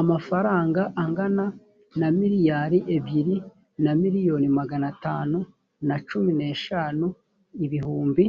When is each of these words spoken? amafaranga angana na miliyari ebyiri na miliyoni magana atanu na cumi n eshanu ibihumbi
amafaranga 0.00 0.82
angana 1.02 1.44
na 2.00 2.08
miliyari 2.20 2.78
ebyiri 2.96 3.36
na 3.84 3.92
miliyoni 4.02 4.48
magana 4.58 4.86
atanu 4.94 5.38
na 5.88 5.96
cumi 6.08 6.30
n 6.38 6.40
eshanu 6.54 7.06
ibihumbi 7.64 8.24